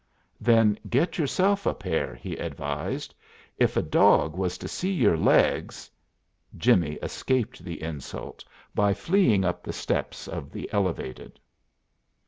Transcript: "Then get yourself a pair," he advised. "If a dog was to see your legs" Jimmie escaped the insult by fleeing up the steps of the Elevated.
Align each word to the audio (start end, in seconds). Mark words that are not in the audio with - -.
"Then 0.39 0.79
get 0.89 1.19
yourself 1.19 1.67
a 1.67 1.75
pair," 1.75 2.15
he 2.15 2.35
advised. 2.37 3.13
"If 3.59 3.77
a 3.77 3.83
dog 3.83 4.35
was 4.35 4.57
to 4.57 4.67
see 4.67 4.91
your 4.91 5.15
legs" 5.15 5.91
Jimmie 6.57 6.97
escaped 7.03 7.63
the 7.63 7.83
insult 7.83 8.43
by 8.73 8.95
fleeing 8.95 9.45
up 9.45 9.61
the 9.61 9.71
steps 9.73 10.27
of 10.27 10.51
the 10.51 10.67
Elevated. 10.73 11.39